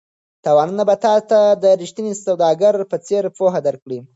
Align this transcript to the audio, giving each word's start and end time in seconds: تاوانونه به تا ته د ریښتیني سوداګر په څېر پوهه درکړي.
تاوانونه 0.43 0.83
به 0.89 0.95
تا 1.03 1.15
ته 1.29 1.39
د 1.63 1.65
ریښتیني 1.81 2.13
سوداګر 2.25 2.73
په 2.91 2.97
څېر 3.07 3.23
پوهه 3.37 3.59
درکړي. 3.67 3.99